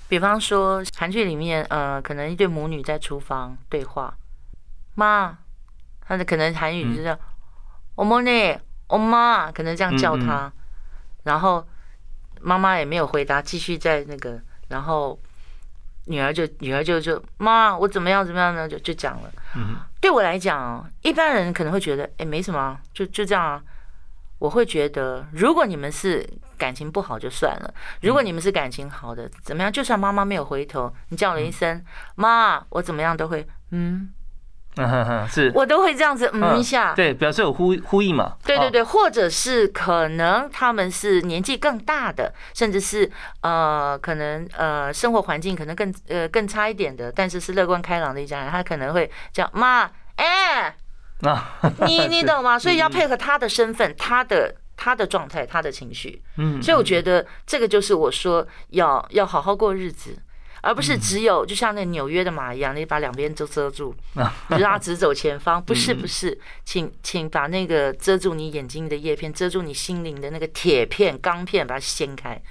[0.07, 4.13] 比方说韩剧里面，呃，可能一对母女在厨房对话，
[4.95, 5.37] 妈，
[6.07, 7.17] 他的可能韩语就是
[8.01, 10.51] 我们呢，我妈，可能这样叫他，
[11.21, 11.63] 然后
[12.39, 15.19] 妈妈也没有回答，继续在那个，然后
[16.05, 18.67] 女儿就女儿就就妈，我怎么样怎么样呢？
[18.67, 19.31] 就就讲了。
[19.55, 23.61] 嗯对我来讲，一般人可能会觉得，哎，没什么啊，就就这样啊。
[24.39, 29.71] 我会觉得，如果你们是感情不好就算了，如果你们是感情好的，怎么样？
[29.71, 31.85] 就算妈妈没有回头，你叫了一声
[32.17, 34.09] “妈”，我怎么样都会嗯，
[34.77, 36.93] 嗯哼哼，是我都会这样子嗯一下。
[36.93, 38.23] 对，表示有呼呼应嘛？
[38.23, 50.73] 啊，对对对，或者是可能他们是年纪更大的，甚至是呃，可能呃生活环境可能更呃更差一点的，但是是乐观开朗的一家人，他可能会叫妈，哎、
[51.23, 52.57] 啊，你你懂吗？
[52.57, 56.23] 所以要嗯配合他的身份、他的他的状态、他的情绪。
[56.37, 60.17] 嗯，所以我觉得这个就是我说要要好好过日子，
[60.61, 65.63] 而不是只有就像那纽约的马一样，你把两边都遮住， 你让它直走前方。
[65.63, 72.41] 不是不是，请请把那个遮住你眼睛的叶片，遮住你心灵的那个铁片、钢片，把它掀开。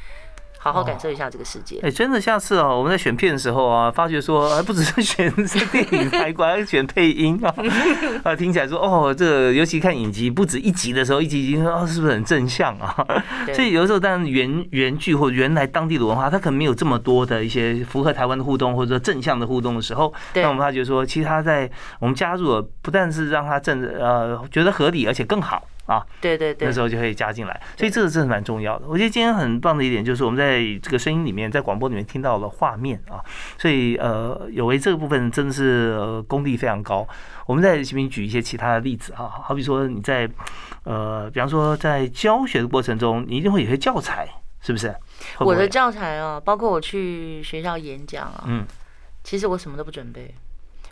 [0.63, 1.81] 好好感受一下这个世界。
[1.83, 7.55] 哎、真的，下次哦，我们在选片的时候啊，发觉说，还不只是选 这电影开关，还 选配音啊，
[8.23, 12.95] 啊，听起来说，哦，这个尤其看影集，不止一集的时候，一集一集，哦，是不是很正向啊？
[13.55, 21.71] 所以有的时候，当然原原剧或原来当地的文化，它可能没有这么多的一些符合台湾的互动，或者说正向的互动的时候，那我们发觉说，其实它在
[22.01, 25.67] 我们加入了，不但是让它正呃觉得合理，而且更好。
[25.91, 28.87] 啊，对对对，那时候就可以加进来，所以这个真的蛮重要的。
[28.87, 33.19] 我觉得今天很棒的一点就是我们在这个声音里面，在广播里面听到了画面啊，
[33.59, 37.05] 所以呃，有为这个部分真的是呃功力非常高。
[37.45, 40.31] 我们在前面举一些其他的例子哈，好比说你在
[40.85, 44.29] 呃，比方说在教学的过程中，你一定会有些教材，
[44.61, 44.91] 是不是？
[44.91, 48.65] 会不会我的教材啊，包括我去学校演讲啊，嗯
[49.25, 50.33] 其实我什么都不准备。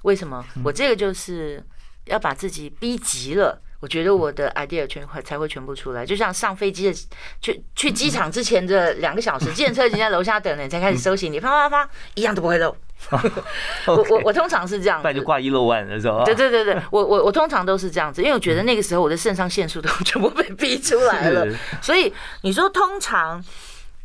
[0.03, 0.45] 为什么？
[0.65, 1.65] 我这个就是
[2.07, 3.63] 要把自己逼急了。
[3.81, 6.99] 我觉得我的 idea 全会才会全部出来，就像上飞机的
[7.41, 12.75] 去去机场之前的两个小时，计程车已经在楼下等了，你才开始收行李，啪啪啪，一样都不会漏。
[13.87, 15.23] 我我我通常是这样子不然就。
[15.23, 21.47] 挂一漏万的时候啊，对对对对，我我我通常都是这样子，因为我觉得那个时候我的肾上腺素都 全部被逼出来了，
[21.81, 22.12] 所以
[22.43, 23.45] 你说通常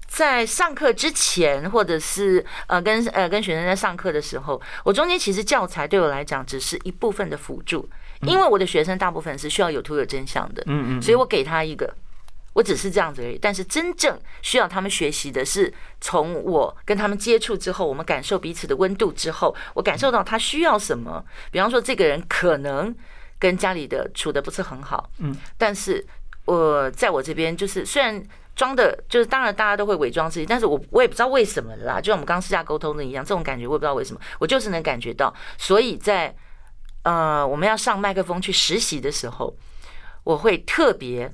[0.08, 7.90] 在上课之前，或者是呃跟呃跟学生在上课的时候，我中间其实教材对我来讲只是一部分的辅助，
[8.26, 11.94] 因为我的学生大部分是需要有图有真相的，嗯嗯，所以我给他一个。
[12.56, 21.26] 我只是这样子而已，但是真正需要他们学习的是，从我跟他们接触之后，我们感受彼此的温度之后，我感受到他需要什么。
[21.50, 22.96] 比方说，这个人可能
[23.40, 26.06] 跟家里的处的不是很好，嗯，但是
[26.46, 28.24] 我在我这边就是虽然
[28.56, 36.36] 装的，就是当然大家都会伪装自己，但是我我也不知道为什么啦，就像我们刚刚私下沟通的一样，这种感觉我也不知道为什么，我就是能感觉到，所以在
[37.04, 39.56] 呃我们要上麦克风去实习的时候，
[40.24, 41.32] 我会特别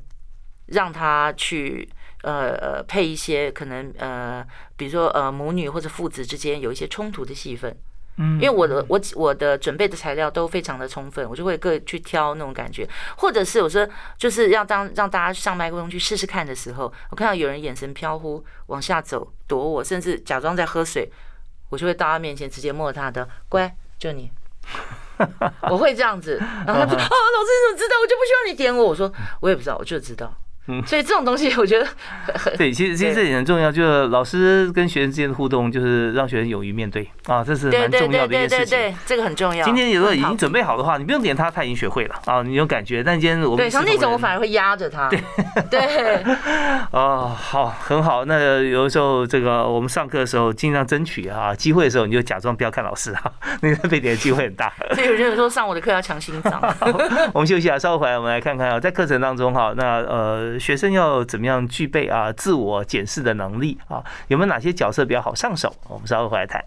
[0.68, 1.88] 让他去
[2.24, 7.76] 呃呃配一些可能呃比如说呃母女或者父子之间有一些冲突的戏份。
[8.22, 21.10] 嗯因为我的我我的准备的材料都非常的充分，我就会各去挑那种感觉，或者是我说就是要当让大家上麦克风去试试看的时候，我看到有人眼神飘忽往下走躲我，甚至假装在喝水，
[21.70, 24.30] 我就会到他面前直接摸他的，乖，就你。
[25.70, 27.96] 我会这样子，然后他说：“啊， 老师你怎么知道？
[28.02, 30.34] 我就不希望你点我。”我说：“我也不知道，我就知道。”
[30.88, 31.86] 所以这种东西，我觉得
[32.58, 38.78] 对，其实其实这也很重要，就是老师跟学生之间的互动，就是让学生勇于面对啊，这是对对蛮重要对的一件事情。
[38.78, 39.64] 对对对，这个很重要。
[39.64, 43.04] 今天如果已经准备好的话，你不用点他，他已经学会了啊，你有感觉。
[43.04, 45.10] 但今天我们对，像那种我反而而会压着他。
[45.70, 46.24] 对，
[46.92, 48.26] 哦，好，很好。
[48.26, 54.72] 那有的时候这个我们上课的时候，尽量争取啊机会的时候，你就假装不要看老师啊， 那个被点的机会很大。
[54.94, 56.62] 所以有人说上我的课要强心脏。
[57.34, 64.04] 我们休息啊，稍后回来我们来看看啊，在课程当中哈，那呃学生要怎么样具备啊自我检视的能力啊？
[64.28, 65.74] 有没有哪些角色比较好上手？
[65.88, 66.64] 我们稍后回来谈。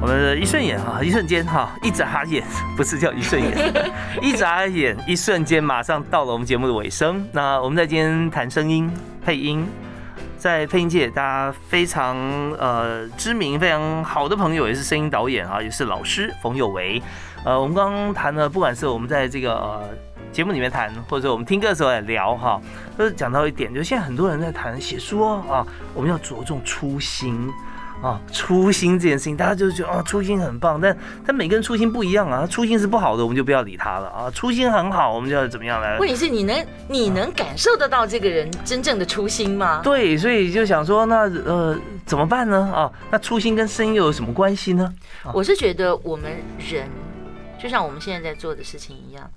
[0.00, 2.44] 我们的一瞬眼哈，一瞬间哈，一眨眼
[2.76, 3.72] 不是叫一瞬眼，
[4.22, 7.26] 一眨眼，一瞬间马上到了我们节目的尾声。
[7.32, 8.90] 那我们在今天谈声音
[9.24, 9.66] 配音，
[10.44, 12.18] 在配音界大家非常
[12.58, 17.02] 呃知名、非常好的朋友，也是声音导演啊，也是老师冯有为。
[17.46, 19.88] 呃，我们刚刚谈的，不管是我们在这个呃
[20.32, 22.60] 节目里面谈，或者我们听歌的时候也聊哈，
[22.94, 27.50] 都讲到一点，就是现在很多人在谈写书啊，我们要着重初心。
[28.04, 30.94] 啊，初心这件事情，大家就觉得啊，初心很棒，但
[31.26, 35.98] 但每个人初心不一样啊，初心是不好的，我们就不要理他了啊，初心很好，我们就要怎么样来？
[35.98, 39.80] 问题是你能你能感受得到这个人真正的初心吗？
[39.82, 42.70] 对，所以就想说，那呃怎么办呢？
[42.74, 44.94] 啊，那初心跟声音又有什么关系呢？
[45.32, 46.86] 我是觉得我们人
[47.58, 49.30] 就像我们现在在做的事情一样，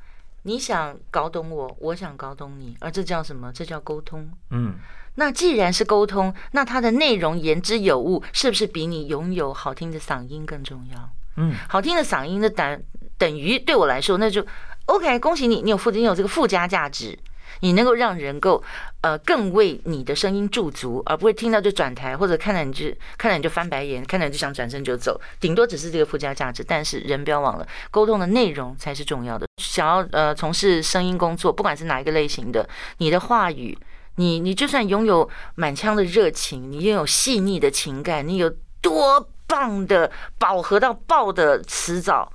[0.44, 3.50] 你想搞懂我，我想搞懂你，而这叫什么？
[3.54, 4.28] 这叫沟通。
[4.50, 4.74] 嗯，
[5.20, 11.10] 那既然是沟通，那它的内容言之有物，是不是比你拥有好听的嗓音更重要？
[11.38, 12.84] 嗯，好听的嗓音的等
[13.18, 14.46] 等于对我来说，那就
[14.86, 17.18] OK，恭喜你，你有附你有这个附加价值，
[17.62, 18.64] 你能够让人够
[19.02, 22.86] 呃更为你的声音驻足，而不会听到就转台，或者看到你就
[23.18, 26.64] 看到你就翻白眼，看到你就想转身就走，顶多只是这个附加价值。
[26.64, 29.48] 但是人不要忘了，沟通的内容才是重要的。
[29.62, 33.76] 想要呃从事声音工作，不管是哪一个类型的，你的话语。
[34.18, 42.32] 你你就算拥有满腔的热情，你拥有细腻的情感，你有多棒的饱和到爆的词藻，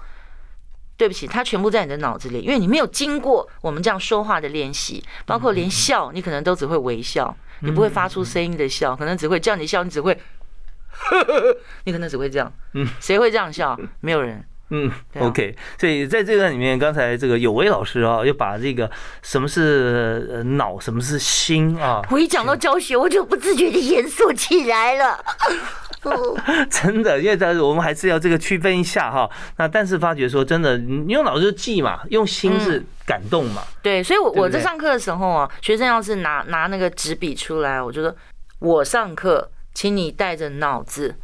[0.96, 10.16] 对不起，它全部在你的脑子里，因为你没有经过我们这样说话的练习，包括连笑，你可能都只会微笑，你不会发出声音的笑，可能只会叫你笑，你只会，
[11.84, 13.78] 你可能只会这样，嗯，谁会这样笑？
[14.00, 14.44] 没有人。
[14.72, 18.90] 嗯啊，OK，所以在这段里面，刚才这个有为老师啊，又把这个
[19.22, 25.24] 什么是呃脑，什么是心啊，我一讲到教学，我就不自觉的严肃起来了。
[26.04, 26.37] 哦
[26.68, 29.28] 真的，因为在我们还是要这个区分一下哈。
[29.58, 33.62] 那但是发觉说，真的，你用脑子记嘛，用心是感动嘛。
[33.82, 38.12] 对，所以我，我在上课的时候啊，学生要是拿拿那个纸笔出来，我就说，
[38.58, 41.14] 我上课请你带着脑子，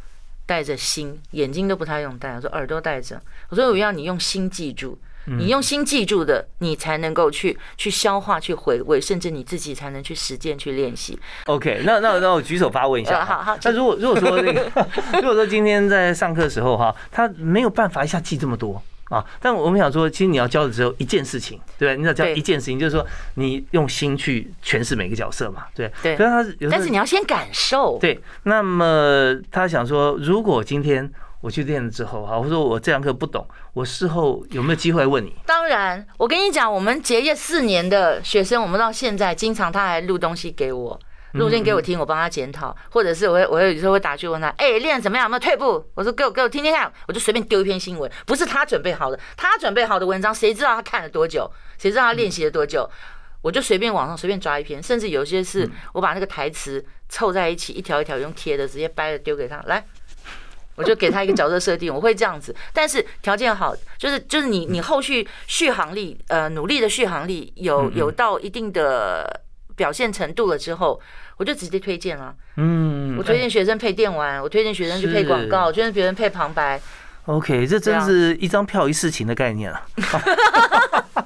[0.49, 4.97] 带着心，眼睛都不太用带，我说耳朵带着，我说我要你用心记住。
[5.37, 11.19] 你用心记住的，你才能够去去消化、去回味，甚至你自己才能去实践、去练习。
[11.45, 13.19] OK，那那那我举手发问一下。
[13.19, 14.71] 呃好好那如果如果说那个，
[15.21, 21.97] 如果说今天在上课的时候哈，他没有办法一下记这么多啊，但我们想说，其实你要教的只有一件事情，对？
[21.97, 25.91] 你要教一件事情，就是说你用心去诠释每个角色嘛，对。
[26.03, 27.97] 对可是他有但是你要先感受。
[27.99, 35.33] 对，那么他想说，如果今天我去练了之后，哈，我说我这堂课不懂，我事后有没有机会问你？
[35.45, 40.99] 当然，我跟你讲，我们结业四年的学生，我们到现在经常他还录东西给我。
[41.33, 45.25] 录音给我听，我帮他检讨，或者是我会我会有时候会打去问他，哎、练得怎么样？
[45.25, 45.85] 有没有退步？
[45.93, 51.49] 我说给我给我听听看，我就随便丢一篇新闻，不是他准备好的，他准备好的文章，谁知道他看了多久？
[51.77, 52.89] 谁知道他练习了多久？
[53.41, 59.85] 我就随便网上随便抓一篇，甚至有些是我把那个台词凑在一起，一条一条用贴的，直接掰了丢给他，来，
[60.75, 62.53] 我就给他一个角色设定， 我会这样子。
[62.73, 69.41] 但是条件好，就是就是你你后续续航力，呃，努力的续航力有有到一定的
[69.79, 70.99] 表现程度了之后，
[71.37, 72.35] 我就直接推荐了。
[72.57, 76.79] 嗯我推荐学生配电玩，我推荐学生去配广告，我推荐学生配旁白。
[77.25, 79.81] OK，这真是一张票一事情的概念啊。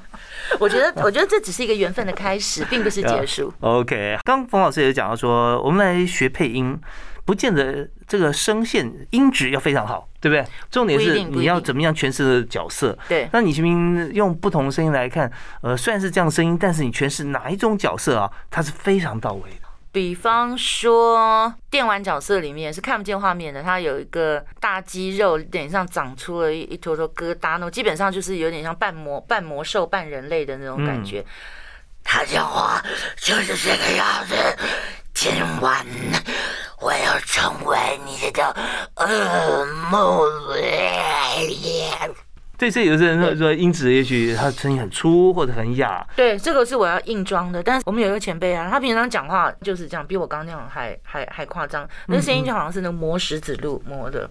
[0.59, 3.51] 我觉得我觉得这只是一个缘分的开始，并不是结束。
[3.61, 6.79] OK，刚冯老师也讲到说，我们来学配音，
[7.25, 10.45] 不见得这个声线音质要非常好，对不对？
[10.69, 12.97] 重点是你要怎么样诠释的角色。
[13.07, 19.67] 对那你明明用不同的声音来看，呃，虽然是这样的声音，但是你诠释哪一种角色啊，它是非常到位的。
[19.91, 31.23] 比方说，电玩角色里面是看不见画面的，它有一个大肌肉，脸上长出了一一坨坨疙瘩，那种基本上就是有点像半魔半魔兽半人类的那种感觉。
[32.03, 32.83] 他讲话
[33.15, 34.35] 就是这个样子。
[35.13, 35.85] 今晚
[36.83, 38.43] 我要成为你的
[38.95, 40.29] 噩梦。
[42.57, 46.05] 对，所以有些人说说音质，也许他声音很粗或者很哑。
[46.15, 47.63] 对，这个是我要硬装的。
[47.63, 51.87] 但是我们有一个前辈啊，他平常讲话就是这样，比我刚刚那样还还还夸张。
[52.07, 54.29] 那个声音就好像是那个磨石子路磨的。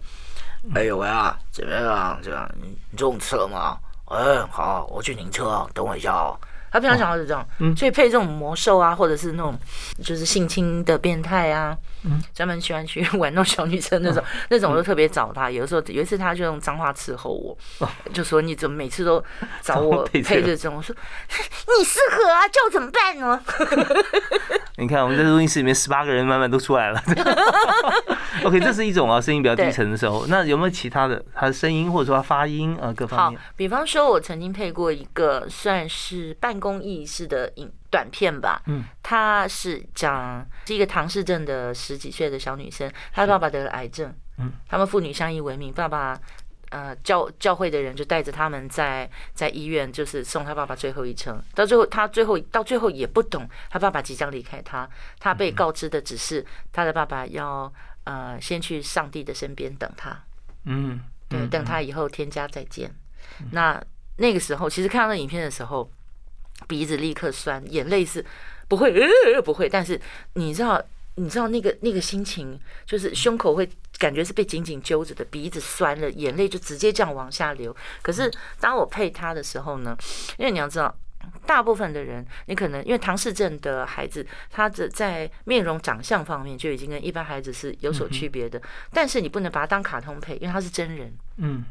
[0.75, 2.19] 哎呦喂啊，怎么样？
[2.23, 3.79] 这样你你中车了吗？
[4.07, 6.39] 哎，好，我去停车啊，等我一下哦。
[6.71, 7.47] 他平常讲话是这样，
[7.77, 9.55] 所以配这种魔兽啊，或者是那种
[10.03, 11.77] 就是性侵的变态啊，
[12.35, 15.51] 专门喜欢去 玩弄小女生那种，那种我都特别找他。
[15.51, 17.57] 有的时候有一次他就用脏话伺候我，
[18.13, 19.23] 就说你怎么每次都
[19.61, 20.77] 找我配这种？
[20.77, 20.95] 我说
[21.79, 23.41] 你适合啊，叫我怎么办呢？
[24.79, 27.03] 你看，我们在录音室里面十八个人慢慢都出来了。
[28.45, 30.27] OK，这是一种啊，声音比较低沉的时候。
[30.27, 31.23] 那有没有其他的？
[31.35, 46.19] 他的声音或者说他发音啊，各方好面。，比方说，我曾经配过一个算是办公意识的影短片吧，嗯，他是讲是一个唐氏症的十几岁的小女生，她爸爸得了癌症，嗯，他们父女相依为命，爸爸。
[46.73, 51.39] 呃，教教会的人就带着他们在在医院，就是送他爸爸最后一程。
[51.55, 54.89] 到最后，他最后到最后也不懂，他爸爸即将离开他，
[55.21, 57.71] 他被告知的只是他的爸爸要
[58.05, 60.19] 呃先去上帝的身边等他。
[60.65, 62.91] 嗯，对，嗯等他以后天家再见。
[63.51, 63.79] 那
[64.17, 65.93] 那个时候，其实看到那影片的时候，
[66.67, 68.25] 鼻子立刻酸，眼泪是
[68.69, 69.69] 不会，呃，不会。
[69.69, 70.01] 但是
[70.35, 70.83] 你知道，
[71.17, 77.75] 你知道那个那个心情，就是胸口会感觉是被紧紧揪着的，鼻子酸了，眼泪就直接这样往下流。
[78.03, 79.97] 可是当我配他的时候呢，
[80.39, 80.95] 因为你要知道。
[81.47, 88.61] 大部分的人，你可能因为唐氏症的孩子，他的在面容长相方面就已经跟一般孩子是有所区别的，
[88.93, 91.15] 但是你不能把他当卡通配，因为他是真人。
[91.37, 91.65] 嗯，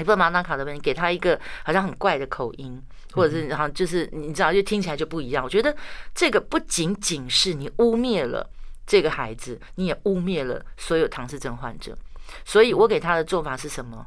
[0.00, 2.82] 你不能把他当卡通配，你给他一个好像很怪的口音，
[3.12, 5.44] 或者是然后就是你知道，就听起来就不一样。
[5.44, 5.76] 我觉得
[6.14, 8.50] 这个不仅仅是你污蔑了
[8.86, 11.96] 这个孩子，你也污蔑了所有唐氏症患者。
[12.44, 14.06] 所以我给他的做法是什么？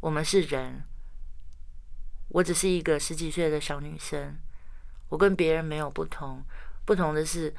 [0.00, 0.82] 我们是人，
[2.28, 4.36] 我只是一个十几岁的小女生，
[5.10, 6.42] 我跟别人没有不同，
[6.84, 7.54] 不同的是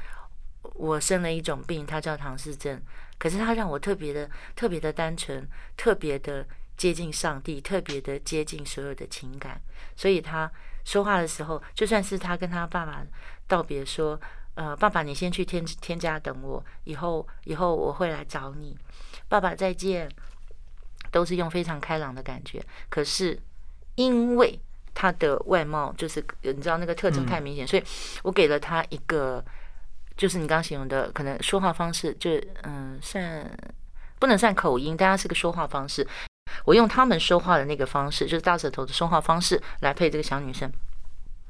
[0.74, 2.82] 我生了一种病，它叫唐氏症。
[3.20, 5.48] 可是它让我特别的、特别的单纯，
[5.78, 6.44] 特别的
[6.82, 9.62] 接近上帝，特别的接近所有的情感。
[9.96, 10.52] 所以他
[10.84, 13.06] 说话的时候，就算是他跟他爸爸
[13.48, 14.20] 道别说
[14.58, 18.76] ：“呃，爸爸，你先去天天家等我，以后以后我会来找你。”
[19.30, 20.10] 爸爸再见，
[21.12, 22.60] 都是用非常开朗的感觉。
[22.90, 23.40] 可是
[23.94, 24.60] 因为
[24.96, 27.84] 他的外貌就是你知道那个特征太明显，所以
[28.24, 29.46] 我给了他一个。
[30.18, 32.30] 就是你刚刚形容的，可能说话方式就
[32.64, 33.50] 嗯算
[34.20, 36.06] 不能算口音，但它是个说话方式。
[36.66, 40.72] 我用他们说话的那个方式，就是大舌头的说话方式来配这个小女生。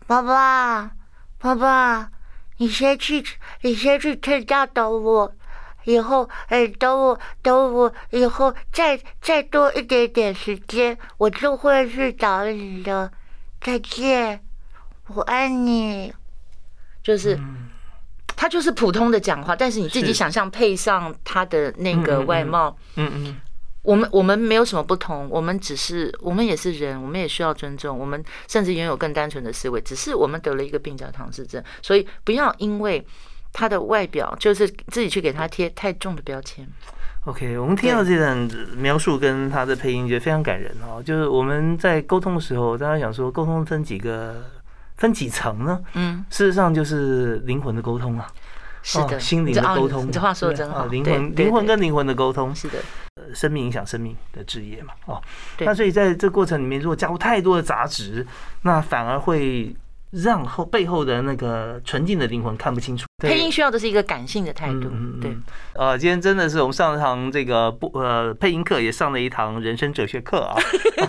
[0.08, 0.91] 爸爸，
[1.38, 2.12] 爸爸，
[2.58, 3.24] 你先去，
[3.62, 5.34] 你先去天家等我，
[5.86, 13.12] 以后，哎，等我，等我以后再再多一点点时间，我就会去找你的。
[13.62, 14.43] 再见，
[15.08, 16.14] 我爱你。
[17.04, 17.39] 就是
[18.36, 23.41] 他就是普通的讲话，但是你自己想象配上他的那个嗯嗯嗯外貌，嗯嗯，
[23.84, 33.06] 我们我们没有什么不同，我们只是我们也是人，我们也需要尊重，我们甚至拥有更单纯的思维，只是我们得了一个病叫唐氏症，所以不要因为
[33.52, 36.68] 他的外表就是自己去给他贴太重的标签。
[37.26, 41.02] OK，我们听到这段描述跟他的配音，觉得非常感人哦。
[41.04, 44.44] 就是我们在沟通的时候，大家想说沟通分几个
[44.98, 45.80] 分几层呢？
[45.94, 48.28] 嗯，事实上就是灵魂的沟通啊，
[48.82, 50.08] 是的，哦心灵的沟通。
[50.08, 54.94] 你这话说的真好，对灵魂灵魂跟灵魂的沟通，是的，呃生命影响生命的置业嘛。
[55.06, 55.22] 哦，
[55.60, 58.26] 那所以在这过程里面，如果加入太多的杂质，
[58.64, 59.76] 那反而会
[60.12, 63.05] 让后背后的那个纯净的灵魂看不清楚。
[63.18, 64.89] 配音需要的是一个感性的态度，
[65.22, 65.36] 对。
[65.74, 70.55] 呃，今天真的是我们上了堂这个不呃配音课，也上了一堂人生哲学课啊，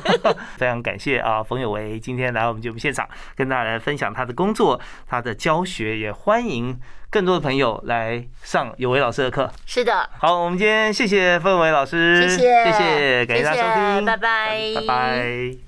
[0.57, 6.79] 非常感谢啊冯有为今天来我们节目现场跟大家来分享他的工作、他的教学，也欢迎
[7.11, 9.51] 更多的朋友来上有为老师的课。
[9.65, 15.63] 是的，好，我们今天谢谢冯有为老师，谢谢谢谢，感谢大家收听，拜拜拜拜。